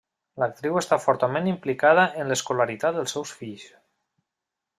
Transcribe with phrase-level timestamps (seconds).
[0.43, 3.71] L'actriu està fortament implicada en l'escolaritat dels seus fills.